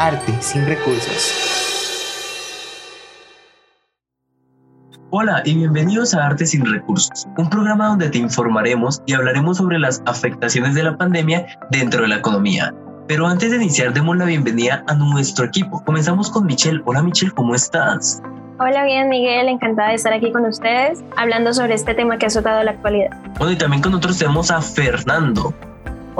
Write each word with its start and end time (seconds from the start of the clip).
Arte 0.00 0.32
sin 0.40 0.64
recursos. 0.64 1.30
Hola 5.10 5.42
y 5.44 5.54
bienvenidos 5.56 6.14
a 6.14 6.24
Arte 6.24 6.46
sin 6.46 6.64
Recursos, 6.64 7.28
un 7.36 7.50
programa 7.50 7.88
donde 7.88 8.08
te 8.08 8.16
informaremos 8.16 9.02
y 9.04 9.12
hablaremos 9.12 9.58
sobre 9.58 9.78
las 9.78 10.02
afectaciones 10.06 10.74
de 10.74 10.84
la 10.84 10.96
pandemia 10.96 11.46
dentro 11.70 12.00
de 12.00 12.08
la 12.08 12.16
economía. 12.16 12.74
Pero 13.08 13.26
antes 13.26 13.50
de 13.50 13.58
iniciar, 13.58 13.92
demos 13.92 14.16
la 14.16 14.24
bienvenida 14.24 14.82
a 14.88 14.94
nuestro 14.94 15.44
equipo. 15.44 15.84
Comenzamos 15.84 16.30
con 16.30 16.46
Michelle. 16.46 16.80
Hola 16.86 17.02
Michelle, 17.02 17.32
¿cómo 17.32 17.54
estás? 17.54 18.22
Hola, 18.58 18.84
bien 18.84 19.10
Miguel, 19.10 19.48
encantada 19.48 19.90
de 19.90 19.96
estar 19.96 20.14
aquí 20.14 20.32
con 20.32 20.46
ustedes 20.46 21.04
hablando 21.18 21.52
sobre 21.52 21.74
este 21.74 21.92
tema 21.92 22.16
que 22.16 22.24
ha 22.24 22.28
azotado 22.28 22.62
la 22.62 22.70
actualidad. 22.70 23.10
Bueno, 23.36 23.52
y 23.52 23.56
también 23.56 23.82
con 23.82 23.92
nosotros 23.92 24.18
tenemos 24.18 24.50
a 24.50 24.62
Fernando. 24.62 25.52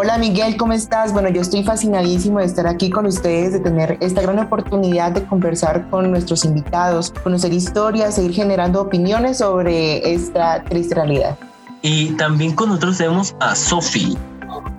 Hola 0.03 0.17
Miguel, 0.17 0.57
¿cómo 0.57 0.73
estás? 0.73 1.13
Bueno, 1.13 1.29
yo 1.29 1.43
estoy 1.43 1.63
fascinadísimo 1.63 2.39
de 2.39 2.47
estar 2.47 2.67
aquí 2.67 2.89
con 2.89 3.05
ustedes, 3.05 3.53
de 3.53 3.61
tener 3.61 3.99
esta 4.01 4.23
gran 4.23 4.39
oportunidad 4.39 5.13
de 5.13 5.27
conversar 5.27 5.91
con 5.91 6.11
nuestros 6.11 6.47
invitados, 6.47 7.13
conocer 7.23 7.53
historias, 7.53 8.15
seguir 8.15 8.33
generando 8.33 8.81
opiniones 8.81 9.37
sobre 9.37 10.15
esta 10.15 10.65
triste 10.65 10.95
realidad. 10.95 11.37
Y 11.83 12.13
también 12.13 12.55
con 12.55 12.71
nosotros 12.71 12.97
tenemos 12.97 13.37
a 13.41 13.55
Sofi. 13.55 14.17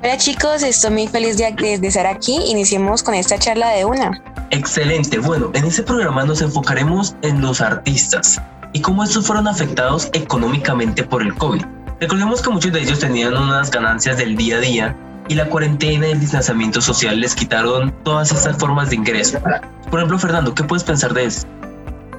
Hola 0.02 0.18
chicos, 0.18 0.64
estoy 0.64 0.90
muy 0.90 1.08
feliz 1.08 1.38
de, 1.38 1.52
de 1.52 1.88
estar 1.88 2.08
aquí. 2.08 2.40
Iniciemos 2.48 3.04
con 3.04 3.14
esta 3.14 3.38
charla 3.38 3.70
de 3.70 3.86
una. 3.86 4.20
Excelente. 4.50 5.20
Bueno, 5.20 5.52
en 5.54 5.66
este 5.66 5.84
programa 5.84 6.24
nos 6.24 6.42
enfocaremos 6.42 7.16
en 7.22 7.42
los 7.42 7.62
artistas 7.62 8.42
y 8.74 8.82
cómo 8.82 9.04
estos 9.04 9.28
fueron 9.28 9.48
afectados 9.48 10.10
económicamente 10.14 11.04
por 11.04 11.22
el 11.22 11.36
COVID. 11.36 11.62
Recordemos 12.00 12.42
que 12.42 12.50
muchos 12.50 12.72
de 12.72 12.82
ellos 12.82 12.98
tenían 12.98 13.38
unas 13.38 13.70
ganancias 13.70 14.18
del 14.18 14.36
día 14.36 14.58
a 14.58 14.60
día 14.62 14.98
y 15.32 15.36
la 15.36 15.48
cuarentena 15.48 16.10
y 16.10 16.12
el 16.12 16.20
distanciamiento 16.20 16.82
social 16.82 17.18
les 17.22 17.34
quitaron 17.36 17.94
todas 18.04 18.34
estas 18.34 18.58
formas 18.58 18.90
de 18.90 18.98
ingreso. 18.98 19.40
Por 19.90 20.00
ejemplo, 20.00 20.20
Fernando, 20.20 20.54
¿qué 20.54 20.66
puedes 20.66 20.84
pensar 20.84 21.14
de 21.14 21.24
eso? 21.24 21.48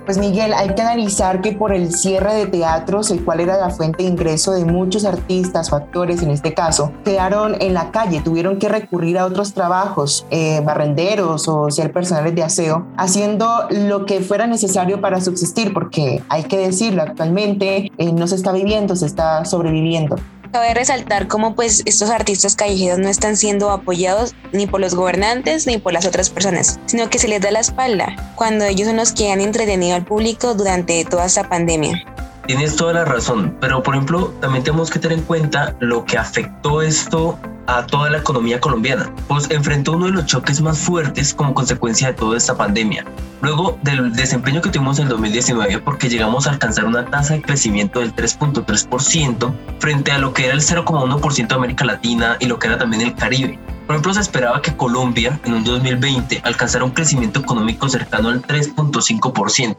Pues 0.07 0.17
Miguel, 0.17 0.55
hay 0.55 0.75
que 0.75 0.81
analizar 0.81 1.43
que 1.43 1.53
por 1.53 1.75
el 1.75 1.93
cierre 1.93 2.35
de 2.35 2.47
teatros, 2.47 3.11
el 3.11 3.23
cual 3.23 3.41
era 3.41 3.59
la 3.59 3.69
fuente 3.69 4.03
de 4.03 4.09
ingreso 4.09 4.53
de 4.53 4.65
muchos 4.65 5.05
artistas 5.05 5.71
o 5.73 5.77
actores 5.77 6.23
en 6.23 6.31
este 6.31 6.55
caso, 6.55 6.91
quedaron 7.05 7.55
en 7.61 7.75
la 7.75 7.91
calle, 7.91 8.23
tuvieron 8.23 8.59
que 8.59 8.71
recurrir 8.71 9.19
a 9.19 9.27
otros 9.27 9.53
trabajos, 9.53 10.27
eh, 10.31 10.63
barrenderos 10.65 11.47
o 11.49 11.71
ser 11.71 11.93
personales 11.93 12.35
de 12.35 12.43
aseo, 12.43 12.87
haciendo 12.97 13.69
lo 13.71 14.07
que 14.07 14.23
fuera 14.23 14.47
necesario 14.47 15.03
para 15.03 15.21
subsistir, 15.21 15.75
porque 15.75 16.23
hay 16.31 16.45
que 16.45 16.57
decirlo, 16.57 17.03
actualmente 17.03 17.93
eh, 17.99 18.13
no 18.13 18.27
se 18.27 18.37
está 18.37 18.53
viviendo, 18.53 18.97
se 18.97 19.05
está 19.05 19.45
sobreviviendo. 19.45 20.17
Cabe 20.53 20.75
resaltar 20.75 21.29
cómo 21.29 21.55
pues 21.55 21.83
estos 21.87 22.11
artistas 22.11 22.57
callejeros 22.57 22.99
no 22.99 23.09
están 23.09 23.39
siendo 23.39 23.71
apoyados 23.71 24.35
ni 24.53 24.67
por 24.67 24.83
los 24.83 24.95
gobernantes 24.95 25.67
ni 25.67 25.79
por 25.79 25.95
las 25.95 26.05
otras 26.05 26.29
personas, 26.29 26.79
sino 26.85 27.09
que 27.09 27.19
se 27.19 27.27
les 27.27 27.41
da 27.41 27.51
la 27.51 27.61
espalda 27.61 28.35
cuando 28.35 28.67
ellos 28.67 28.87
son 28.87 28.99
los 28.99 29.13
que 29.13 29.33
han 29.33 29.41
entretenido 29.41 29.97
al 29.97 30.05
público 30.05 30.53
durante 30.53 31.07
toda 31.07 31.25
esta 31.25 31.49
pandemia. 31.49 32.05
Tienes 32.47 32.77
toda 32.77 32.93
la 32.93 33.07
razón, 33.07 33.57
pero 33.63 33.83
por 33.83 33.95
ejemplo 33.95 34.35
también 34.43 34.63
tenemos 34.63 34.91
que 34.91 34.99
tener 34.99 35.21
en 35.21 35.25
cuenta 35.25 35.75
lo 35.81 36.05
que 36.05 36.19
afectó 36.19 36.83
esto 36.83 37.39
a 37.67 37.87
toda 37.87 38.11
la 38.11 38.19
economía 38.19 38.61
colombiana, 38.61 39.13
pues 39.29 39.51
enfrentó 39.51 39.93
uno 39.93 40.07
de 40.07 40.13
los 40.13 40.27
choques 40.27 40.61
más 40.61 40.79
fuertes 40.79 41.35
como 41.35 41.55
consecuencia 41.55 42.09
de 42.09 42.15
toda 42.15 42.37
esta 42.37 42.57
pandemia. 42.57 43.05
Luego 43.41 43.79
del 43.83 44.13
desempeño 44.13 44.61
que 44.61 44.71
tuvimos 44.71 44.99
en 44.99 45.09
2019, 45.09 45.79
porque 45.81 46.09
llegamos 46.09 46.47
a 46.47 46.51
alcanzar 46.51 46.85
una 46.85 47.05
tasa 47.07 47.35
de 47.35 47.43
crecimiento 47.43 48.01
del 48.01 48.15
3.3% 48.15 49.53
frente 49.79 50.13
a 50.13 50.19
lo 50.19 50.33
que 50.33 50.47
era 50.47 50.55
el 50.55 50.61
0.1% 50.61 51.49
de 51.49 51.55
América 51.55 51.85
Latina 51.85 52.37
y 52.41 52.47
lo 52.47 52.59
que 52.59 52.69
era 52.69 52.79
también 52.79 53.03
el 53.03 53.15
Caribe. 53.15 53.59
Por 53.87 53.97
ejemplo, 53.97 54.15
se 54.15 54.21
esperaba 54.21 54.63
que 54.63 54.77
Colombia 54.77 55.41
en 55.45 55.55
un 55.55 55.65
2020 55.65 56.41
alcanzara 56.45 56.85
un 56.85 56.93
crecimiento 56.93 57.41
económico 57.41 57.89
cercano 57.89 58.29
al 58.29 58.43
3.5% 58.43 59.77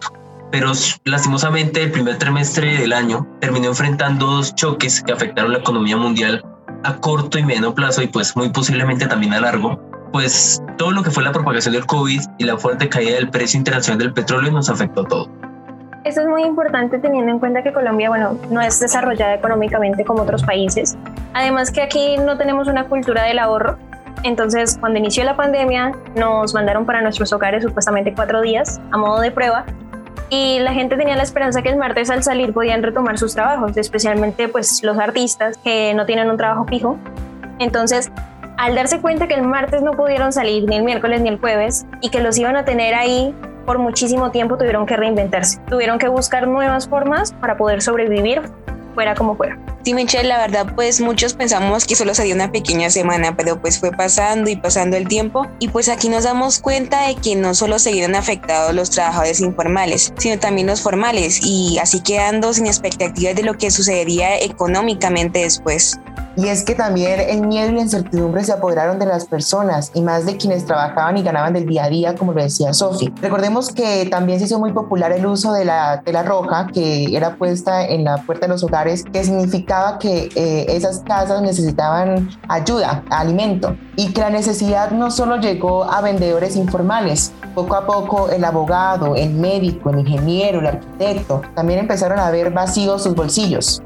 pero 0.51 0.71
lastimosamente 1.05 1.81
el 1.81 1.91
primer 1.91 2.19
trimestre 2.19 2.77
del 2.77 2.93
año 2.93 3.25
terminó 3.41 3.69
enfrentando 3.69 4.27
dos 4.27 4.53
choques 4.53 5.01
que 5.01 5.11
afectaron 5.11 5.51
la 5.51 5.57
economía 5.57 5.97
mundial 5.97 6.45
a 6.83 6.95
corto 6.97 7.37
y 7.37 7.43
mediano 7.43 7.73
plazo 7.73 8.01
y 8.01 8.07
pues 8.07 8.35
muy 8.35 8.49
posiblemente 8.49 9.07
también 9.07 9.33
a 9.33 9.41
largo, 9.41 9.79
pues 10.11 10.61
todo 10.77 10.91
lo 10.91 11.03
que 11.03 11.11
fue 11.11 11.23
la 11.23 11.31
propagación 11.31 11.73
del 11.73 11.85
COVID 11.85 12.21
y 12.37 12.43
la 12.43 12.57
fuerte 12.57 12.89
caída 12.89 13.15
del 13.15 13.29
precio 13.29 13.57
internacional 13.57 13.99
del 13.99 14.13
petróleo 14.13 14.51
nos 14.51 14.69
afectó 14.69 15.01
a 15.01 15.05
todo. 15.05 15.29
Esto 16.03 16.21
es 16.21 16.27
muy 16.27 16.43
importante 16.43 16.99
teniendo 16.99 17.31
en 17.31 17.39
cuenta 17.39 17.63
que 17.63 17.71
Colombia, 17.71 18.09
bueno, 18.09 18.37
no 18.49 18.61
es 18.61 18.79
desarrollada 18.79 19.35
económicamente 19.35 20.03
como 20.03 20.23
otros 20.23 20.43
países. 20.43 20.97
Además 21.33 21.71
que 21.71 21.81
aquí 21.81 22.17
no 22.17 22.37
tenemos 22.37 22.67
una 22.67 22.85
cultura 22.85 23.23
del 23.23 23.39
ahorro. 23.39 23.77
Entonces, 24.23 24.77
cuando 24.79 24.99
inició 24.99 25.23
la 25.23 25.37
pandemia, 25.37 25.93
nos 26.15 26.53
mandaron 26.53 26.85
para 26.85 27.01
nuestros 27.01 27.31
hogares 27.31 27.63
supuestamente 27.63 28.13
cuatro 28.13 28.41
días 28.41 28.81
a 28.91 28.97
modo 28.97 29.21
de 29.21 29.31
prueba 29.31 29.65
y 30.33 30.59
la 30.59 30.73
gente 30.73 30.97
tenía 30.97 31.15
la 31.15 31.21
esperanza 31.21 31.61
que 31.61 31.69
el 31.69 31.77
martes 31.77 32.09
al 32.09 32.23
salir 32.23 32.53
podían 32.53 32.81
retomar 32.81 33.19
sus 33.19 33.35
trabajos, 33.35 33.77
especialmente 33.77 34.47
pues 34.47 34.81
los 34.83 34.97
artistas 34.97 35.57
que 35.57 35.93
no 35.93 36.07
tienen 36.07 36.27
un 36.31 36.37
trabajo 36.37 36.65
fijo. 36.65 36.97
Entonces, 37.59 38.11
al 38.57 38.73
darse 38.73 38.99
cuenta 38.99 39.27
que 39.27 39.35
el 39.35 39.43
martes 39.43 39.83
no 39.83 39.91
pudieron 39.91 40.33
salir 40.33 40.67
ni 40.67 40.77
el 40.77 40.83
miércoles 40.83 41.21
ni 41.21 41.29
el 41.29 41.39
jueves 41.39 41.85
y 42.01 42.09
que 42.09 42.19
los 42.19 42.35
iban 42.39 42.55
a 42.55 42.65
tener 42.65 42.95
ahí 42.95 43.35
por 43.67 43.77
muchísimo 43.77 44.31
tiempo, 44.31 44.57
tuvieron 44.57 44.87
que 44.87 44.97
reinventarse, 44.97 45.59
tuvieron 45.69 45.99
que 45.99 46.07
buscar 46.07 46.47
nuevas 46.47 46.89
formas 46.89 47.33
para 47.33 47.55
poder 47.55 47.83
sobrevivir 47.83 48.41
fuera 48.95 49.13
como 49.13 49.35
fuera. 49.35 49.59
Sí, 49.83 49.93
Michelle, 49.93 50.29
la 50.29 50.37
verdad, 50.37 50.73
pues 50.75 51.01
muchos 51.01 51.33
pensamos 51.33 51.85
que 51.85 51.97
solo 51.97 52.15
sería 52.15 52.33
una 52.33 52.53
pequeña 52.53 52.89
semana, 52.89 53.35
pero 53.35 53.59
pues 53.59 53.77
fue 53.79 53.91
pasando 53.91 54.49
y 54.49 54.55
pasando 54.55 54.95
el 54.95 55.09
tiempo. 55.09 55.45
Y 55.59 55.67
pues 55.67 55.89
aquí 55.89 56.07
nos 56.07 56.23
damos 56.23 56.59
cuenta 56.59 57.05
de 57.07 57.15
que 57.15 57.35
no 57.35 57.53
solo 57.53 57.77
se 57.79 57.91
vieron 57.91 58.15
afectados 58.15 58.73
los 58.73 58.91
trabajadores 58.91 59.41
informales, 59.41 60.13
sino 60.17 60.39
también 60.39 60.67
los 60.67 60.79
formales, 60.79 61.41
y 61.43 61.79
así 61.79 61.99
quedando 61.99 62.53
sin 62.53 62.65
expectativas 62.65 63.35
de 63.35 63.43
lo 63.43 63.57
que 63.57 63.71
sucedería 63.71 64.39
económicamente 64.39 65.39
después. 65.39 65.99
Y 66.35 66.47
es 66.47 66.63
que 66.63 66.73
también 66.73 67.19
el 67.19 67.45
miedo 67.45 67.69
y 67.69 67.75
la 67.75 67.81
incertidumbre 67.81 68.43
se 68.43 68.53
apoderaron 68.53 68.97
de 68.97 69.05
las 69.05 69.25
personas 69.25 69.91
y 69.93 70.01
más 70.01 70.25
de 70.25 70.37
quienes 70.37 70.65
trabajaban 70.65 71.15
y 71.17 71.21
ganaban 71.21 71.53
del 71.53 71.67
día 71.67 71.83
a 71.83 71.89
día, 71.89 72.15
como 72.15 72.33
lo 72.33 72.41
decía 72.41 72.73
Sofi. 72.73 73.13
Recordemos 73.21 73.71
que 73.71 74.07
también 74.09 74.39
se 74.39 74.45
hizo 74.45 74.59
muy 74.59 74.73
popular 74.73 75.11
el 75.11 75.25
uso 75.27 75.53
de 75.53 75.65
la 75.65 76.01
tela 76.03 76.23
roja 76.23 76.67
que 76.73 77.15
era 77.15 77.35
puesta 77.35 77.85
en 77.85 78.03
la 78.03 78.17
puerta 78.17 78.47
de 78.47 78.53
los 78.53 78.63
hogares, 78.63 79.03
que 79.03 79.19
que 79.99 80.29
eh, 80.35 80.65
esas 80.69 80.99
casas 80.99 81.41
necesitaban 81.41 82.29
ayuda, 82.47 83.03
alimento, 83.09 83.75
y 83.95 84.13
que 84.13 84.21
la 84.21 84.29
necesidad 84.29 84.91
no 84.91 85.11
solo 85.11 85.37
llegó 85.37 85.83
a 85.83 86.01
vendedores 86.01 86.55
informales, 86.55 87.31
poco 87.53 87.75
a 87.75 87.85
poco 87.85 88.29
el 88.29 88.43
abogado, 88.43 89.15
el 89.15 89.33
médico, 89.33 89.89
el 89.89 89.99
ingeniero, 89.99 90.59
el 90.59 90.67
arquitecto, 90.67 91.41
también 91.55 91.79
empezaron 91.79 92.19
a 92.19 92.29
ver 92.31 92.51
vacíos 92.51 93.03
sus 93.03 93.15
bolsillos. 93.15 93.81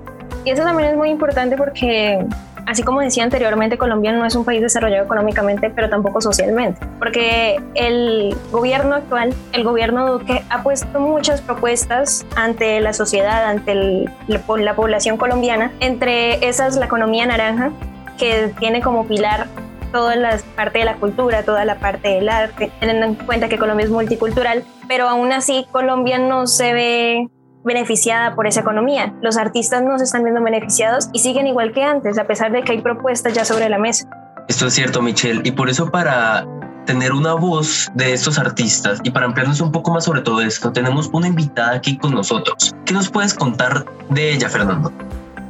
Y 0.45 0.51
eso 0.51 0.63
también 0.63 0.91
es 0.91 0.97
muy 0.97 1.09
importante 1.09 1.57
porque, 1.57 2.25
así 2.67 2.83
como 2.83 3.01
decía 3.01 3.23
anteriormente, 3.23 3.77
Colombia 3.77 4.11
no 4.11 4.25
es 4.25 4.35
un 4.35 4.45
país 4.45 4.61
desarrollado 4.61 5.05
económicamente, 5.05 5.69
pero 5.69 5.89
tampoco 5.89 6.21
socialmente, 6.21 6.79
porque 6.99 7.59
el 7.73 8.35
gobierno 8.51 8.95
actual, 8.95 9.33
el 9.53 9.63
gobierno 9.63 10.11
Duque, 10.11 10.43
ha 10.49 10.61
puesto 10.61 10.99
muchas 10.99 11.41
propuestas 11.41 12.25
ante 12.35 12.79
la 12.81 12.93
sociedad, 12.93 13.45
ante 13.45 14.05
la 14.27 14.75
población 14.75 15.17
colombiana, 15.17 15.71
entre 15.79 16.47
esas 16.47 16.75
la 16.75 16.85
economía 16.85 17.25
naranja, 17.25 17.71
que 18.17 18.53
tiene 18.59 18.81
como 18.81 19.07
pilar 19.07 19.47
toda 19.91 20.15
la 20.17 20.37
parte 20.55 20.79
de 20.79 20.85
la 20.85 20.95
cultura, 20.95 21.43
toda 21.43 21.63
la 21.63 21.75
parte 21.75 22.09
del 22.09 22.27
arte, 22.27 22.71
teniendo 22.79 23.05
en 23.05 23.15
cuenta 23.15 23.47
que 23.47 23.57
Colombia 23.57 23.85
es 23.85 23.91
multicultural, 23.91 24.63
pero 24.87 25.07
aún 25.07 25.31
así 25.31 25.65
Colombia 25.71 26.19
no 26.19 26.47
se 26.47 26.73
ve 26.73 27.29
beneficiada 27.67 28.33
por 28.33 28.47
esa 28.47 28.61
economía. 28.61 29.13
Los 29.21 29.37
artistas 29.37 29.83
no 29.83 29.99
se 29.99 30.05
están 30.05 30.23
viendo 30.23 30.41
beneficiados 30.41 31.09
y 31.13 31.19
siguen 31.19 31.45
igual 31.45 31.71
que 31.73 31.83
antes, 31.83 32.17
a 32.17 32.23
pesar 32.23 32.51
de 32.51 32.63
que 32.63 32.71
hay 32.71 32.81
propuestas 32.81 33.33
ya 33.33 33.45
sobre 33.45 33.69
la 33.69 33.77
mesa. 33.77 34.09
Esto 34.47 34.65
es 34.65 34.73
cierto, 34.73 35.01
Michelle, 35.01 35.41
y 35.43 35.51
por 35.51 35.69
eso 35.69 35.91
para 35.91 36.47
tener 36.85 37.11
una 37.11 37.33
voz 37.33 37.91
de 37.93 38.13
estos 38.13 38.39
artistas 38.39 38.99
y 39.03 39.11
para 39.11 39.25
ampliarnos 39.25 39.59
un 39.59 39.71
poco 39.71 39.91
más 39.91 40.05
sobre 40.05 40.21
todo 40.21 40.41
esto, 40.41 40.71
tenemos 40.71 41.09
una 41.11 41.27
invitada 41.27 41.75
aquí 41.75 41.97
con 41.97 42.15
nosotros. 42.15 42.73
¿Qué 42.85 42.93
nos 42.93 43.09
puedes 43.09 43.33
contar 43.33 43.85
de 44.09 44.33
ella, 44.33 44.49
Fernando? 44.49 44.91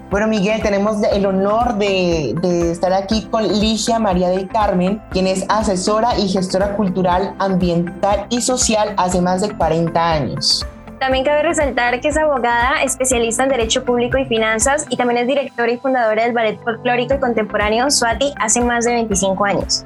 Bueno, 0.10 0.28
Miguel, 0.28 0.62
tenemos 0.62 0.98
el 1.12 1.26
honor 1.26 1.78
de, 1.78 2.34
de, 2.42 2.72
estar 2.72 2.94
aquí 2.94 3.28
con 3.30 3.46
Ligia 3.46 4.00
María 4.00 4.30
del 4.30 4.48
Carmen, 4.48 5.02
quien 5.12 5.28
es 5.28 5.46
asesora 5.50 6.18
y 6.18 6.30
gestora 6.30 6.76
cultural, 6.76 7.36
ambiental 7.40 8.26
y 8.30 8.42
social 8.42 8.94
hace 8.98 9.22
más 9.22 9.42
de 9.42 9.56
40 9.56 10.12
años. 10.12 10.66
También 11.00 11.24
cabe 11.24 11.44
resaltar 11.44 12.02
que 12.02 12.08
es 12.08 12.18
abogada, 12.18 12.82
especialista 12.84 13.44
en 13.44 13.50
Derecho 13.50 13.86
Público 13.86 14.18
y 14.18 14.26
Finanzas 14.26 14.88
y 14.90 14.98
también 14.98 15.20
es 15.20 15.28
directora 15.28 15.72
y 15.72 15.78
fundadora 15.78 16.24
del 16.24 16.34
Ballet 16.34 16.60
Folclórico 16.64 17.14
y 17.14 17.20
Contemporáneo 17.20 17.92
Swati 17.92 18.34
hace 18.40 18.62
más 18.62 18.86
de 18.86 18.94
25 18.94 19.46
años. 19.46 19.86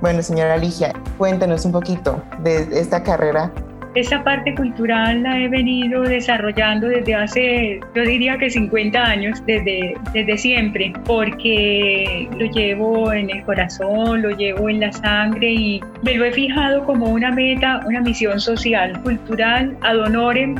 Bueno, 0.00 0.20
señora 0.20 0.56
Ligia, 0.56 0.92
cuéntanos 1.16 1.64
un 1.64 1.70
poquito 1.70 2.20
de 2.40 2.68
esta 2.72 3.04
carrera 3.04 3.52
esta 3.94 4.24
parte 4.24 4.54
cultural 4.54 5.22
la 5.22 5.38
he 5.38 5.48
venido 5.48 6.02
desarrollando 6.02 6.88
desde 6.88 7.14
hace, 7.14 7.80
yo 7.94 8.02
diría 8.02 8.38
que 8.38 8.50
50 8.50 9.02
años, 9.02 9.42
desde, 9.46 9.94
desde 10.12 10.38
siempre, 10.38 10.92
porque 11.04 12.28
lo 12.38 12.46
llevo 12.46 13.12
en 13.12 13.30
el 13.30 13.42
corazón, 13.44 14.22
lo 14.22 14.30
llevo 14.30 14.68
en 14.68 14.80
la 14.80 14.92
sangre 14.92 15.52
y 15.52 15.80
me 16.02 16.14
lo 16.14 16.24
he 16.24 16.32
fijado 16.32 16.84
como 16.84 17.06
una 17.06 17.30
meta, 17.30 17.80
una 17.86 18.00
misión 18.00 18.40
social, 18.40 19.00
cultural, 19.02 19.76
ad 19.82 19.98
honorem 19.98 20.56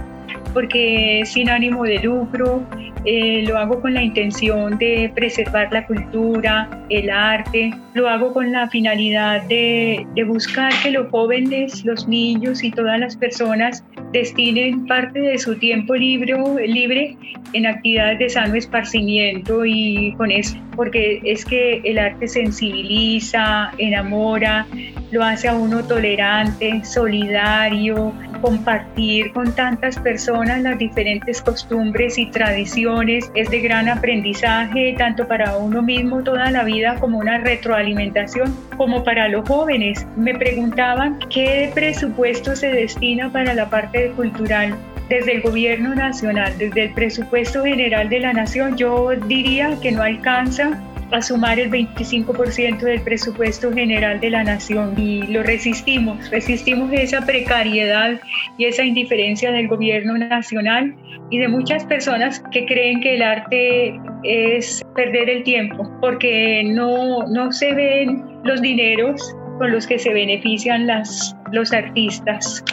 porque 0.52 1.22
sin 1.24 1.48
ánimo 1.48 1.84
de 1.84 1.98
lucro, 2.00 2.62
eh, 3.04 3.44
lo 3.46 3.58
hago 3.58 3.80
con 3.80 3.94
la 3.94 4.02
intención 4.02 4.78
de 4.78 5.10
preservar 5.14 5.72
la 5.72 5.86
cultura, 5.86 6.68
el 6.88 7.10
arte, 7.10 7.72
lo 7.94 8.08
hago 8.08 8.32
con 8.32 8.52
la 8.52 8.68
finalidad 8.68 9.42
de, 9.42 10.06
de 10.14 10.24
buscar 10.24 10.72
que 10.82 10.92
los 10.92 11.10
jóvenes, 11.10 11.84
los 11.84 12.06
niños 12.06 12.62
y 12.62 12.70
todas 12.70 13.00
las 13.00 13.16
personas 13.16 13.84
destinen 14.12 14.86
parte 14.86 15.18
de 15.18 15.38
su 15.38 15.56
tiempo 15.56 15.94
libre, 15.94 16.36
libre 16.66 17.16
en 17.54 17.66
actividades 17.66 18.18
de 18.18 18.28
sano 18.30 18.54
esparcimiento 18.54 19.64
y 19.64 20.14
con 20.16 20.30
eso, 20.30 20.56
porque 20.76 21.20
es 21.24 21.44
que 21.44 21.80
el 21.84 21.98
arte 21.98 22.28
sensibiliza, 22.28 23.72
enamora, 23.78 24.66
lo 25.10 25.24
hace 25.24 25.48
a 25.48 25.54
uno 25.54 25.82
tolerante, 25.84 26.84
solidario, 26.84 28.12
compartir 28.40 29.32
con 29.32 29.54
tantas 29.54 29.98
personas 29.98 30.62
las 30.62 30.78
diferentes 30.78 31.42
costumbres 31.42 32.18
y 32.18 32.26
tradiciones 32.26 32.91
es 33.00 33.50
de 33.50 33.60
gran 33.60 33.88
aprendizaje 33.88 34.94
tanto 34.98 35.26
para 35.26 35.56
uno 35.56 35.80
mismo 35.82 36.22
toda 36.22 36.50
la 36.50 36.62
vida 36.62 36.96
como 37.00 37.18
una 37.18 37.38
retroalimentación 37.38 38.54
como 38.76 39.02
para 39.02 39.28
los 39.28 39.48
jóvenes. 39.48 40.06
Me 40.16 40.34
preguntaban 40.34 41.18
qué 41.30 41.70
presupuesto 41.74 42.54
se 42.54 42.68
destina 42.68 43.32
para 43.32 43.54
la 43.54 43.70
parte 43.70 44.10
cultural 44.10 44.76
desde 45.08 45.36
el 45.36 45.42
gobierno 45.42 45.94
nacional, 45.94 46.52
desde 46.58 46.84
el 46.84 46.90
presupuesto 46.94 47.64
general 47.64 48.08
de 48.08 48.20
la 48.20 48.32
nación, 48.32 48.76
yo 48.76 49.10
diría 49.26 49.78
que 49.80 49.92
no 49.92 50.02
alcanza 50.02 50.78
a 51.12 51.22
sumar 51.22 51.58
el 51.60 51.70
25% 51.70 52.80
del 52.80 53.00
presupuesto 53.02 53.72
general 53.72 54.20
de 54.20 54.30
la 54.30 54.44
nación. 54.44 54.94
Y 54.98 55.22
lo 55.28 55.42
resistimos, 55.42 56.30
resistimos 56.30 56.92
esa 56.92 57.24
precariedad 57.24 58.20
y 58.58 58.64
esa 58.64 58.84
indiferencia 58.84 59.52
del 59.52 59.68
gobierno 59.68 60.16
nacional 60.16 60.94
y 61.30 61.38
de 61.38 61.48
muchas 61.48 61.84
personas 61.84 62.42
que 62.50 62.66
creen 62.66 63.00
que 63.00 63.14
el 63.14 63.22
arte 63.22 64.00
es 64.22 64.82
perder 64.94 65.28
el 65.28 65.42
tiempo 65.42 65.90
porque 66.00 66.62
no, 66.64 67.26
no 67.26 67.52
se 67.52 67.72
ven 67.72 68.24
los 68.44 68.60
dineros 68.60 69.34
con 69.58 69.70
los 69.72 69.86
que 69.86 69.98
se 69.98 70.12
benefician 70.12 70.86
las, 70.86 71.36
los 71.52 71.72
artistas. 71.72 72.64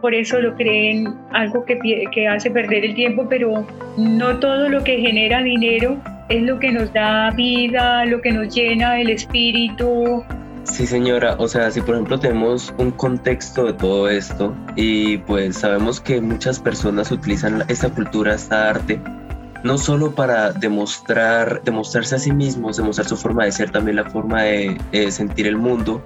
Por 0.00 0.14
eso 0.14 0.40
lo 0.40 0.54
creen 0.56 1.14
algo 1.32 1.64
que, 1.64 1.78
que, 2.12 2.28
hace 2.28 2.50
perder 2.50 2.84
el 2.84 2.94
tiempo, 2.94 3.26
pero 3.28 3.66
no 3.96 4.38
todo 4.38 4.68
lo 4.68 4.82
que 4.84 4.98
genera 4.98 5.42
dinero 5.42 5.96
es 6.28 6.42
lo 6.42 6.58
que 6.58 6.72
nos 6.72 6.92
da 6.92 7.30
vida, 7.30 8.04
lo 8.04 8.20
que 8.20 8.32
nos 8.32 8.54
llena 8.54 9.00
el 9.00 9.10
espíritu. 9.10 10.24
Sí, 10.64 10.86
señora, 10.86 11.34
o 11.38 11.48
sea, 11.48 11.70
si 11.70 11.80
por 11.80 11.96
ejemplo 11.96 12.18
tenemos 12.18 12.72
un 12.78 12.92
contexto 12.92 13.64
de 13.64 13.72
todo 13.72 14.08
esto 14.08 14.54
y 14.76 15.18
pues 15.18 15.56
sabemos 15.56 16.00
que 16.00 16.20
muchas 16.20 16.60
personas 16.60 17.10
utilizan 17.10 17.64
esta 17.68 17.88
cultura, 17.90 18.34
esta 18.34 18.70
arte, 18.70 19.00
no 19.64 19.76
solo 19.76 20.12
para 20.12 20.52
demostrar, 20.52 21.62
demostrarse 21.64 22.14
a 22.14 22.18
sí 22.18 22.32
mismos, 22.32 22.76
demostrar 22.76 23.08
su 23.08 23.16
forma 23.16 23.44
de 23.44 23.52
ser, 23.52 23.70
también 23.70 23.96
la 23.96 24.08
forma 24.08 24.42
de 24.42 24.78
sentir 25.10 25.48
el 25.48 25.56
mundo, 25.56 26.02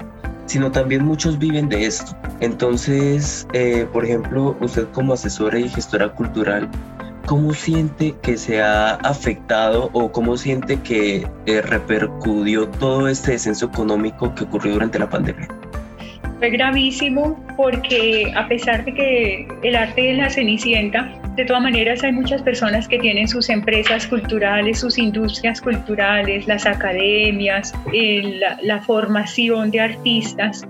sino 0.46 0.70
también 0.70 1.04
muchos 1.04 1.38
viven 1.38 1.68
de 1.68 1.84
esto. 1.84 2.16
Entonces, 2.40 3.46
eh, 3.52 3.86
por 3.92 4.04
ejemplo, 4.04 4.56
usted 4.60 4.86
como 4.92 5.12
asesora 5.12 5.58
y 5.58 5.68
gestora 5.68 6.08
cultural, 6.08 6.68
¿cómo 7.26 7.52
siente 7.52 8.14
que 8.22 8.36
se 8.36 8.62
ha 8.62 8.94
afectado 8.94 9.90
o 9.92 10.10
cómo 10.10 10.36
siente 10.36 10.80
que 10.80 11.26
eh, 11.46 11.60
repercutió 11.60 12.68
todo 12.68 13.08
este 13.08 13.32
descenso 13.32 13.66
económico 13.66 14.34
que 14.34 14.44
ocurrió 14.44 14.74
durante 14.74 14.98
la 14.98 15.10
pandemia? 15.10 15.48
Fue 16.38 16.50
gravísimo 16.50 17.42
porque 17.56 18.32
a 18.36 18.46
pesar 18.46 18.84
de 18.84 18.94
que 18.94 19.48
el 19.62 19.74
arte 19.74 20.02
de 20.02 20.14
la 20.14 20.30
Cenicienta, 20.30 21.10
de 21.34 21.44
todas 21.46 21.62
maneras 21.62 22.04
hay 22.04 22.12
muchas 22.12 22.42
personas 22.42 22.86
que 22.86 22.98
tienen 22.98 23.26
sus 23.26 23.48
empresas 23.48 24.06
culturales, 24.06 24.78
sus 24.78 24.98
industrias 24.98 25.60
culturales, 25.60 26.46
las 26.46 26.66
academias, 26.66 27.72
la, 27.92 28.58
la, 28.62 28.82
formación 28.82 29.70
de 29.70 29.80
artistas. 29.80 30.66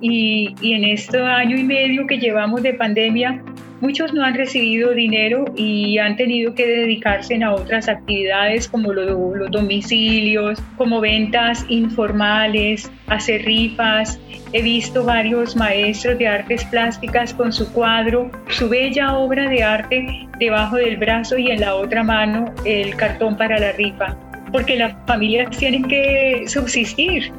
Y, 0.00 0.54
y 0.62 0.72
en 0.72 0.84
este 0.84 1.18
año 1.18 1.58
y 1.58 1.64
medio 1.64 2.06
que 2.06 2.18
llevamos 2.18 2.62
de 2.62 2.72
pandemia, 2.72 3.42
Muchos 3.80 4.12
no 4.12 4.22
han 4.22 4.34
recibido 4.34 4.92
dinero 4.92 5.46
y 5.56 5.96
han 5.96 6.14
tenido 6.16 6.54
que 6.54 6.66
dedicarse 6.66 7.42
a 7.42 7.54
otras 7.54 7.88
actividades 7.88 8.68
como 8.68 8.92
los, 8.92 9.50
domicilios, 9.50 10.62
como 10.76 11.00
ventas 11.00 11.64
informales, 11.70 12.92
hacer 13.06 13.42
rifas. 13.42 14.20
He 14.52 14.60
visto 14.60 15.02
varios 15.02 15.56
maestros 15.56 16.18
de 16.18 16.28
artes 16.28 16.62
plásticas 16.66 17.32
con 17.32 17.54
su 17.54 17.72
cuadro, 17.72 18.30
su 18.48 18.68
bella 18.68 19.16
obra 19.16 19.48
de 19.48 19.62
arte 19.62 20.28
debajo 20.38 20.76
del 20.76 20.98
brazo 20.98 21.38
y 21.38 21.50
en 21.50 21.60
la 21.60 21.74
otra 21.74 22.02
mano 22.02 22.52
el 22.66 22.94
cartón 22.96 23.38
para 23.38 23.58
la 23.58 23.72
rifa, 23.72 24.14
porque 24.52 24.76
las 24.76 24.94
familias 25.06 25.56
tienen 25.56 25.84
que 25.84 26.44
subsistir. 26.46 27.32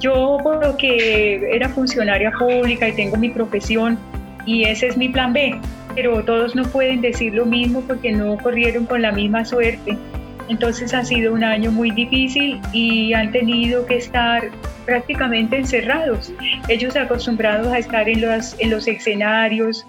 Yo, 0.00 0.38
por 0.42 0.66
lo 0.66 0.76
que 0.76 1.48
era 1.54 1.68
funcionaria 1.68 2.32
pública 2.32 2.88
y 2.88 2.92
tengo 2.92 3.16
mi 3.16 3.28
profesión, 3.30 3.96
y 4.46 4.64
ese 4.64 4.86
es 4.86 4.96
mi 4.96 5.08
plan 5.08 5.32
B, 5.32 5.58
pero 5.96 6.22
todos 6.22 6.54
no 6.54 6.62
pueden 6.64 7.00
decir 7.00 7.34
lo 7.34 7.46
mismo 7.46 7.80
porque 7.80 8.12
no 8.12 8.36
corrieron 8.36 8.84
con 8.84 9.02
la 9.02 9.10
misma 9.10 9.44
suerte. 9.44 9.96
Entonces 10.48 10.94
ha 10.94 11.02
sido 11.04 11.32
un 11.32 11.42
año 11.42 11.72
muy 11.72 11.90
difícil 11.90 12.60
y 12.72 13.12
han 13.14 13.32
tenido 13.32 13.84
que 13.86 13.96
estar 13.96 14.44
prácticamente 14.84 15.56
encerrados. 15.56 16.32
Ellos 16.68 16.94
acostumbrados 16.96 17.66
a 17.68 17.78
estar 17.78 18.08
en 18.08 18.20
los, 18.20 18.54
en 18.60 18.70
los 18.70 18.86
escenarios. 18.86 19.84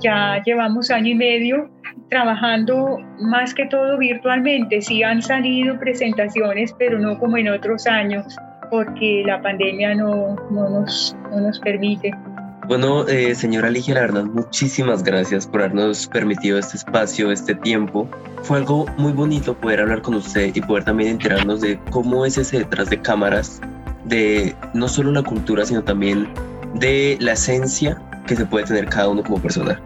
Ya 0.00 0.42
llevamos 0.44 0.90
año 0.90 1.10
y 1.10 1.14
medio 1.14 1.70
trabajando 2.08 2.98
más 3.20 3.54
que 3.54 3.66
todo 3.66 3.98
virtualmente. 3.98 4.82
Sí 4.82 5.02
han 5.02 5.22
salido 5.22 5.78
presentaciones, 5.78 6.74
pero 6.78 6.98
no 6.98 7.18
como 7.18 7.36
en 7.36 7.48
otros 7.48 7.86
años, 7.86 8.36
porque 8.70 9.22
la 9.24 9.40
pandemia 9.40 9.94
no, 9.94 10.34
no, 10.50 10.68
nos, 10.68 11.16
no 11.30 11.40
nos 11.42 11.60
permite. 11.60 12.12
Bueno, 12.70 13.04
eh, 13.08 13.34
señora 13.34 13.68
Ligia, 13.68 13.94
la 13.94 14.02
verdad, 14.02 14.24
muchísimas 14.26 15.02
gracias 15.02 15.44
por 15.44 15.60
habernos 15.60 16.06
permitido 16.06 16.56
este 16.56 16.76
espacio, 16.76 17.32
este 17.32 17.56
tiempo. 17.56 18.08
Fue 18.44 18.58
algo 18.58 18.86
muy 18.96 19.10
bonito 19.10 19.54
poder 19.54 19.80
hablar 19.80 20.02
con 20.02 20.14
usted 20.14 20.54
y 20.54 20.60
poder 20.60 20.84
también 20.84 21.10
enterarnos 21.10 21.62
de 21.62 21.80
cómo 21.90 22.24
es 22.24 22.38
ese 22.38 22.58
detrás 22.58 22.88
de 22.88 23.02
cámaras, 23.02 23.60
de 24.04 24.54
no 24.72 24.86
solo 24.86 25.10
la 25.10 25.24
cultura, 25.24 25.66
sino 25.66 25.82
también 25.82 26.32
de 26.74 27.18
la 27.18 27.32
esencia 27.32 28.00
que 28.28 28.36
se 28.36 28.46
puede 28.46 28.66
tener 28.66 28.86
cada 28.86 29.08
uno 29.08 29.24
como 29.24 29.42
persona. 29.42 29.80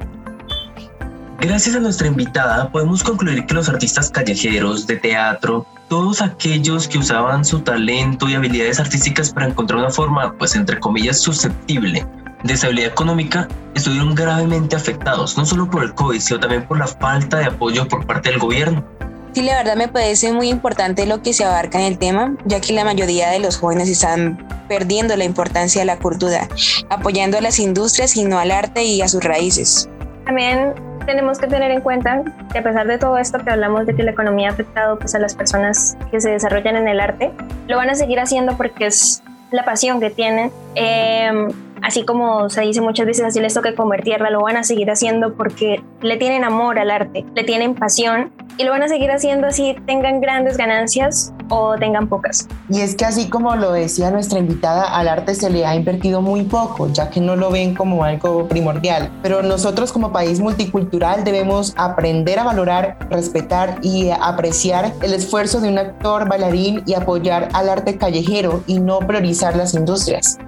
Gracias 1.40 1.74
a 1.76 1.80
nuestra 1.80 2.06
invitada, 2.08 2.70
podemos 2.70 3.02
concluir 3.02 3.46
que 3.46 3.54
los 3.54 3.70
artistas 3.70 4.10
callejeros 4.10 4.86
de 4.86 4.96
teatro, 4.96 5.64
todos 5.88 6.20
aquellos 6.20 6.86
que 6.86 6.98
usaban 6.98 7.46
su 7.46 7.60
talento 7.60 8.28
y 8.28 8.34
habilidades 8.34 8.78
artísticas 8.78 9.32
para 9.32 9.46
encontrar 9.46 9.80
una 9.80 9.90
forma, 9.90 10.36
pues 10.36 10.54
entre 10.54 10.78
comillas, 10.78 11.18
susceptible 11.18 12.06
de 12.44 12.52
estabilidad 12.52 12.90
económica 12.90 13.48
estuvieron 13.74 14.14
gravemente 14.14 14.76
afectados, 14.76 15.36
no 15.36 15.44
solo 15.46 15.68
por 15.68 15.82
el 15.82 15.94
COVID, 15.94 16.20
sino 16.20 16.38
también 16.38 16.66
por 16.68 16.78
la 16.78 16.86
falta 16.86 17.38
de 17.38 17.46
apoyo 17.46 17.88
por 17.88 18.06
parte 18.06 18.30
del 18.30 18.38
gobierno. 18.38 18.84
Sí, 19.32 19.42
la 19.42 19.56
verdad 19.56 19.76
me 19.76 19.88
parece 19.88 20.30
muy 20.32 20.48
importante 20.48 21.06
lo 21.06 21.22
que 21.22 21.32
se 21.32 21.44
abarca 21.44 21.80
en 21.80 21.86
el 21.86 21.98
tema, 21.98 22.36
ya 22.44 22.60
que 22.60 22.72
la 22.72 22.84
mayoría 22.84 23.30
de 23.30 23.40
los 23.40 23.56
jóvenes 23.56 23.88
están 23.88 24.46
perdiendo 24.68 25.16
la 25.16 25.24
importancia 25.24 25.80
de 25.80 25.86
la 25.86 25.98
cultura, 25.98 26.46
apoyando 26.88 27.38
a 27.38 27.40
las 27.40 27.58
industrias 27.58 28.14
y 28.16 28.24
no 28.24 28.38
al 28.38 28.52
arte 28.52 28.84
y 28.84 29.02
a 29.02 29.08
sus 29.08 29.24
raíces. 29.24 29.88
También 30.24 30.74
tenemos 31.04 31.38
que 31.38 31.48
tener 31.48 31.70
en 31.70 31.80
cuenta 31.80 32.22
que 32.52 32.58
a 32.58 32.62
pesar 32.62 32.86
de 32.86 32.98
todo 32.98 33.18
esto 33.18 33.38
que 33.38 33.50
hablamos 33.50 33.86
de 33.86 33.96
que 33.96 34.04
la 34.04 34.12
economía 34.12 34.50
ha 34.50 34.52
afectado 34.52 34.98
pues, 34.98 35.14
a 35.14 35.18
las 35.18 35.34
personas 35.34 35.96
que 36.10 36.20
se 36.20 36.30
desarrollan 36.30 36.76
en 36.76 36.88
el 36.88 37.00
arte, 37.00 37.32
lo 37.66 37.76
van 37.76 37.90
a 37.90 37.94
seguir 37.94 38.20
haciendo 38.20 38.56
porque 38.56 38.86
es 38.86 39.22
la 39.50 39.64
pasión 39.64 39.98
que 39.98 40.10
tienen. 40.10 40.52
Eh, 40.76 41.48
así 41.84 42.04
como 42.04 42.48
se 42.48 42.62
dice 42.62 42.80
muchas 42.80 43.06
veces, 43.06 43.26
así 43.26 43.40
les 43.40 43.52
toca 43.52 43.74
comer 43.74 44.02
tierra, 44.02 44.30
lo 44.30 44.40
van 44.42 44.56
a 44.56 44.64
seguir 44.64 44.90
haciendo 44.90 45.34
porque 45.34 45.82
le 46.00 46.16
tienen 46.16 46.42
amor 46.42 46.78
al 46.78 46.90
arte, 46.90 47.26
le 47.34 47.44
tienen 47.44 47.74
pasión 47.74 48.32
y 48.56 48.64
lo 48.64 48.70
van 48.70 48.82
a 48.82 48.88
seguir 48.88 49.10
haciendo 49.10 49.46
así 49.46 49.76
tengan 49.86 50.20
grandes 50.20 50.56
ganancias 50.56 51.32
o 51.50 51.76
tengan 51.76 52.08
pocas. 52.08 52.48
Y 52.70 52.80
es 52.80 52.94
que 52.94 53.04
así 53.04 53.28
como 53.28 53.54
lo 53.56 53.72
decía 53.72 54.10
nuestra 54.10 54.38
invitada, 54.38 54.84
al 54.84 55.08
arte 55.08 55.34
se 55.34 55.50
le 55.50 55.66
ha 55.66 55.74
invertido 55.74 56.22
muy 56.22 56.44
poco, 56.44 56.88
ya 56.88 57.10
que 57.10 57.20
no 57.20 57.36
lo 57.36 57.50
ven 57.50 57.74
como 57.74 58.02
algo 58.02 58.48
primordial. 58.48 59.10
Pero 59.22 59.42
nosotros 59.42 59.92
como 59.92 60.10
país 60.10 60.40
multicultural 60.40 61.22
debemos 61.22 61.74
aprender 61.76 62.38
a 62.38 62.44
valorar, 62.44 62.96
respetar 63.10 63.78
y 63.82 64.10
apreciar 64.10 64.92
el 65.02 65.12
esfuerzo 65.12 65.60
de 65.60 65.68
un 65.68 65.78
actor, 65.78 66.28
bailarín 66.28 66.82
y 66.86 66.94
apoyar 66.94 67.50
al 67.52 67.68
arte 67.68 67.98
callejero 67.98 68.62
y 68.66 68.80
no 68.80 69.00
priorizar 69.00 69.54
las 69.54 69.74
industrias. 69.74 70.38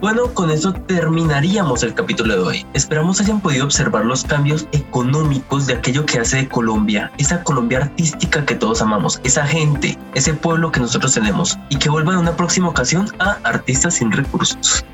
Bueno, 0.00 0.32
con 0.32 0.48
eso 0.50 0.72
terminaríamos 0.72 1.82
el 1.82 1.92
capítulo 1.92 2.34
de 2.34 2.40
hoy. 2.40 2.66
Esperamos 2.72 3.20
hayan 3.20 3.40
podido 3.40 3.64
observar 3.64 4.04
los 4.04 4.22
cambios 4.22 4.68
económicos 4.70 5.66
de 5.66 5.74
aquello 5.74 6.06
que 6.06 6.20
hace 6.20 6.36
de 6.36 6.48
Colombia, 6.48 7.10
esa 7.18 7.42
Colombia 7.42 7.78
artística 7.78 8.46
que 8.46 8.54
todos 8.54 8.80
amamos, 8.80 9.20
esa 9.24 9.44
gente, 9.44 9.98
ese 10.14 10.34
pueblo 10.34 10.70
que 10.70 10.78
nosotros 10.78 11.14
tenemos 11.14 11.58
y 11.68 11.78
que 11.78 11.90
vuelva 11.90 12.12
en 12.12 12.20
una 12.20 12.36
próxima 12.36 12.68
ocasión 12.68 13.08
a 13.18 13.38
Artistas 13.42 13.94
sin 13.94 14.12
Recursos. 14.12 14.84